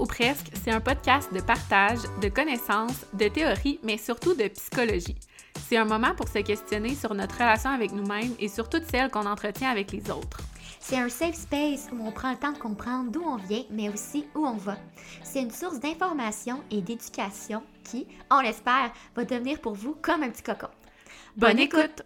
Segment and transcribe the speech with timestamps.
[0.00, 5.16] Ou presque, c'est un podcast de partage, de connaissances, de théories, mais surtout de psychologie.
[5.68, 9.10] C'est un moment pour se questionner sur notre relation avec nous-mêmes et sur toutes celles
[9.10, 10.40] qu'on entretient avec les autres.
[10.80, 13.88] C'est un safe space où on prend le temps de comprendre d'où on vient, mais
[13.88, 14.76] aussi où on va.
[15.24, 20.30] C'est une source d'information et d'éducation qui, on l'espère, va devenir pour vous comme un
[20.30, 20.68] petit cocon.
[21.36, 22.02] Bonne écoute!